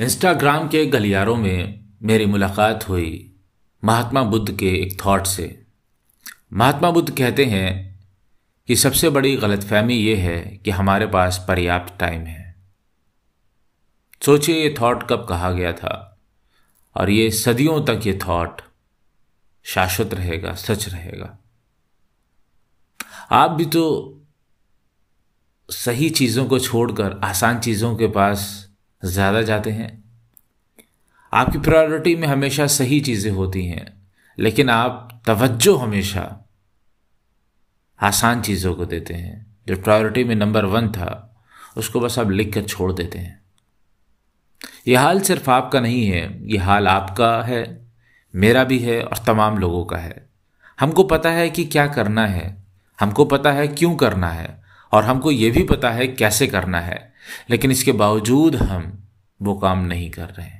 [0.00, 3.34] Instagram के गलियारों में मेरी मुलाकात हुई
[3.84, 5.66] महात्मा बुद्ध के एक थॉट से।
[6.52, 7.98] महात्मा बुद्ध कहते हैं
[8.66, 12.56] कि सबसे बड़ी गलतफहमी ये है कि हमारे पास पर्याप्त टाइम है।
[14.22, 16.18] सोचिए ये थॉट कब कहा गया था
[16.94, 18.60] और ये सदियों तक ये थॉट
[19.62, 21.38] शाश्वत रहेगा, सच रहेगा।
[23.30, 24.14] आप भी तो
[25.68, 28.68] सही चीज़ों को छोड़कर आसान चीज़ों के पास
[29.02, 29.88] ज़्यादा जाते हैं।
[31.32, 33.86] आपकी प्रायोरिटी में हमेशा सही चीज़ें होती हैं,
[34.38, 36.22] लेकिन आप तवज्जो हमेशा
[38.00, 41.36] आसान चीज़ों को देते हैं। जो प्रायोरिटी में नंबर वन था,
[41.76, 43.40] उसको बस आप लिख कर छोड़ देते हैं।
[44.88, 46.22] यह हाल सिर्फ़ आपका नहीं है
[46.52, 47.88] यह हाल आपका है,
[48.34, 50.28] मेरा भी है और तमाम लोगों का है।
[50.78, 52.64] हमको पता है कि क्या करना है,
[52.98, 54.56] हमको पता है क्यों करना है
[54.92, 57.12] और हमको ये भी पता है कैसे करना है,
[57.50, 58.92] लेकिन इसके बावजूद हम
[59.40, 60.56] वो काम नहीं कर रहे हैं।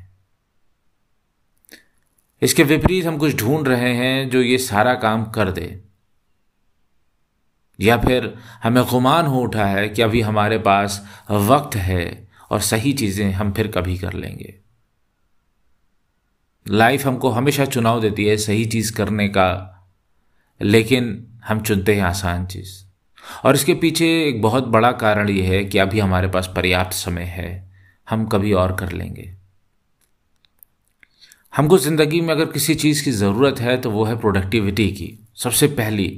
[2.43, 5.81] इसके विपरीत हम कुछ ढूंढ रहे हैं जो ये सारा काम कर दे।
[7.79, 12.93] या फिर हमें गुमान हो उठा है कि अभी हमारे पास वक्त है और सही
[12.93, 14.55] चीज़ें हम फिर कभी कर लेंगे।
[16.67, 19.51] लाइफ हमको हमेशा चुनाव देती है सही चीज़ करने का,
[20.61, 22.88] लेकिन हम चुनते हैं आसान चीज़।
[23.45, 27.25] और इसके पीछे एक बहुत बड़ा कारण यह है कि अभी हमारे पास पर्याप्त समय
[27.25, 27.51] है,
[28.09, 29.33] हम कभी और कर लेंगे।
[31.53, 35.67] हमको ज़िंदगी में अगर किसी चीज़ की ज़रूरत है तो वो है प्रोडक्टिविटी की। सबसे
[35.69, 36.09] पहली,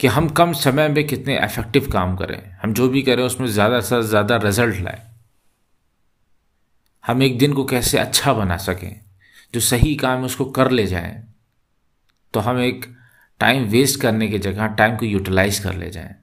[0.00, 3.80] कि हम कम समय में कितने इफ़ेक्टिव काम करें। हम जो भी करें, उसमें ज़्यादा
[3.80, 5.02] से ज़्यादा रिज़ल्ट लाएँ।
[7.04, 9.00] हम एक दिन को कैसे अच्छा बना सकें,
[9.54, 11.12] जो सही काम है, उसको कर ले जाएँ।
[12.34, 12.86] तो हम एक
[13.40, 16.14] टाइम वेस्ट करने की जगह टाइम को यूटिलाइज कर ले जाएँ।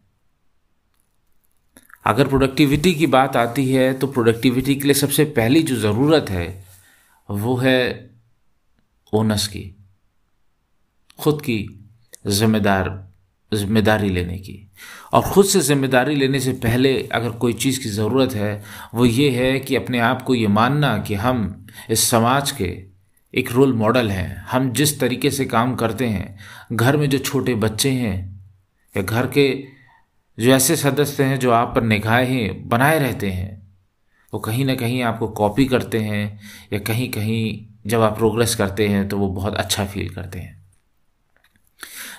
[2.08, 6.48] अगर प्रोडक्टिविटी की बात आती है तो प्रोडक्टिविटी के लिए सबसे पहली जो ज़रूरत है,
[7.30, 8.10] वो है
[9.14, 9.64] ओनस की,
[11.20, 11.60] खुद की
[12.28, 12.90] जिम्मेदार,
[13.52, 14.64] ज़िम्मेदारी लेने की।
[15.14, 18.64] और ख़ुद से ज़िम्मेदारी लेने से पहले अगर कोई चीज़ की ज़रूरत है,
[18.96, 22.76] वो ये है कि अपने आप को ये मानना कि हम इस समाज के
[23.34, 26.38] एक रोल मॉडल हैं। हम जिस तरीके से काम करते हैं,
[26.74, 28.18] घर में जो छोटे बच्चे हैं,
[28.96, 29.77] या घर के
[30.38, 33.56] जो ऐसे सदस्य हैं जो आप पर निगाहें बनाए रहते हैं,
[34.34, 36.40] वो कहीं ना कहीं आपको कॉपी करते हैं
[36.74, 40.56] या कहीं कहीं जब आप प्रोग्रेस करते हैं तो वो बहुत अच्छा फील करते हैं।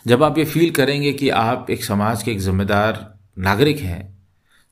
[0.06, 3.06] जब आप ये फील करेंगे कि आप एक समाज के एक जिम्मेदार
[3.38, 4.02] नागरिक हैं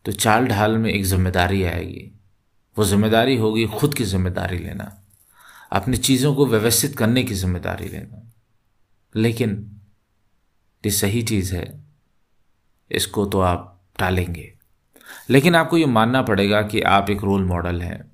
[0.04, 2.10] तो चाल ढाल में एक ज़िम्मेदारी आएगी।
[2.76, 4.92] वो ज़िम्मेदारी होगी खुद की ज़िम्मेदारी लेना,
[5.72, 8.22] अपनी चीज़ों को व्यवस्थित करने की ज़िम्मेदारी लेना।
[9.14, 9.50] लेकिन
[10.84, 11.64] ये सही चीज़ है
[12.90, 14.52] इसको तो आप टालेंगे।
[15.30, 18.12] लेकिन आपको ये मानना पड़ेगा कि आप एक रोल मॉडल हैं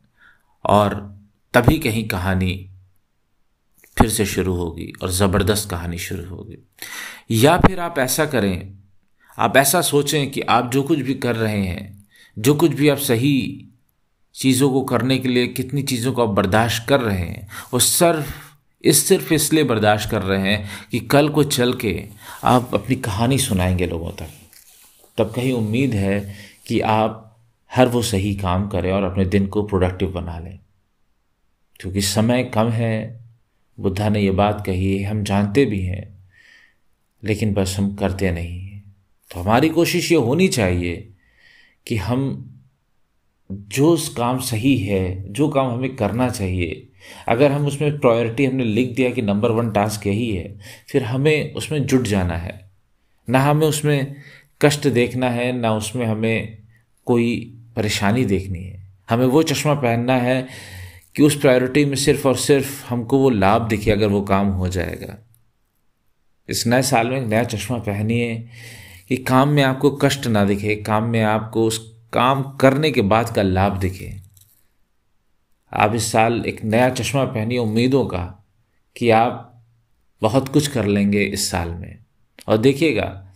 [0.64, 1.18] और
[1.54, 2.70] तभी कहीं कहानी
[3.98, 6.58] फिर से शुरू होगी और ज़बरदस्त कहानी शुरू होगी।
[7.30, 8.72] या फिर आप ऐसा करें,
[9.38, 12.08] आप ऐसा सोचें कि आप जो कुछ भी कर रहे हैं,
[12.38, 13.66] जो कुछ भी आप सही
[14.34, 18.34] चीज़ों को करने के लिए कितनी चीज़ों को आप बर्दाश्त कर रहे हैं, वो सिर्फ़,
[18.84, 22.08] इस सिर्फ़ इसलिए बर्दाश्त कर रहे हैं कि कल को चल के
[22.44, 24.28] आप अपनी कहानी सुनाएँगे लोगों तक।
[25.18, 26.34] तब कहीं उम्मीद है
[26.66, 27.38] कि आप
[27.74, 30.58] हर वो सही काम करें और अपने दिन को प्रोडक्टिव बना लें।
[31.80, 33.20] क्योंकि समय कम है,
[33.80, 36.30] बुद्धा ने ये बात कही है हम जानते भी हैं,
[37.24, 38.96] लेकिन बस हम करते नहीं हैं।
[39.34, 41.10] तो हमारी कोशिश ये होनी चाहिए
[41.86, 42.48] कि हम
[43.52, 46.88] जो काम सही है, जो काम हमें करना चाहिए,
[47.28, 50.58] अगर हम उसमें प्रायोरिटी हमने लिख दिया कि नंबर वन टास्क यही है,
[50.88, 52.70] फिर हमें उसमें जुट जाना है।
[53.30, 54.16] ना हमें उसमें
[54.62, 56.58] कष्ट देखना है, ना उसमें हमें
[57.06, 60.48] कोई परेशानी देखनी है। हमें वो चश्मा पहनना है
[61.16, 64.68] कि उस प्रायोरिटी में सिर्फ़ और सिर्फ़ हमको वो लाभ दिखे अगर वो काम हो
[64.68, 65.18] जाएगा।
[66.48, 68.48] इस नए साल में एक नया चश्मा पहनिए
[69.08, 73.34] कि काम में आपको कष्ट ना दिखे, काम में आपको उस काम करने के बाद
[73.34, 74.16] का लाभ दिखे।
[75.72, 78.48] आप इस साल एक नया चश्मा पहनिए उम्मीदों का
[78.96, 79.64] कि आप
[80.22, 81.98] बहुत कुछ कर लेंगे इस साल में।
[82.48, 83.31] और देखिएगा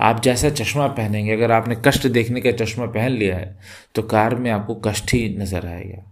[0.00, 3.58] आप जैसा चश्मा पहनेंगे, अगर आपने कष्ट देखने का चश्मा पहन लिया है
[3.94, 6.04] तो कार में आपको कष्ट ही नज़र आएगा।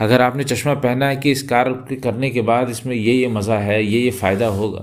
[0.00, 3.28] अगर आपने चश्मा पहना है कि इस कार के करने के बाद इसमें ये ये
[3.30, 4.80] मज़ा है, ये ये फ़ायदा होगा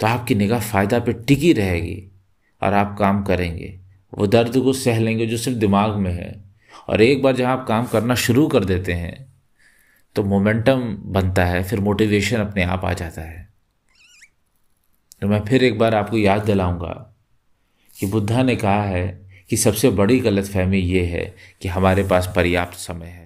[0.00, 2.02] तो आपकी निगाह फ़ायदा पे टिकी रहेगी
[2.62, 3.74] और आप काम करेंगे।
[4.12, 6.34] वो दर्द को सह लेंगे जो सिर्फ़ दिमाग में है।
[6.88, 9.26] और एक बार जब आप काम करना शुरू कर देते हैं
[10.16, 13.48] तो मोमेंटम बनता है, फिर मोटिवेशन अपने आप आ जाता है।
[15.22, 16.94] तो मैं फिर एक बार आपको याद दिलाऊँगा
[18.00, 22.78] कि बुद्धा ने कहा है कि सबसे बड़ी गलतफहमी ये है कि हमारे पास पर्याप्त
[22.78, 23.25] समय है।